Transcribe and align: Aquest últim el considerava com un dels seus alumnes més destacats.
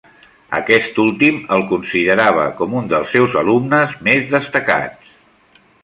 Aquest 0.59 0.95
últim 1.03 1.37
el 1.57 1.65
considerava 1.73 2.47
com 2.63 2.73
un 2.81 2.89
dels 2.95 3.13
seus 3.17 3.39
alumnes 3.45 3.95
més 4.09 4.27
destacats. 4.37 5.15